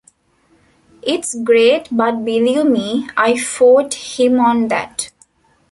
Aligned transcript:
It's 1.03 1.35
great 1.43 1.87
but 1.91 2.25
believe 2.25 2.65
me 2.65 3.07
I 3.15 3.37
fought 3.37 3.93
him 3.93 4.39
on 4.39 4.67
that. 4.69 5.11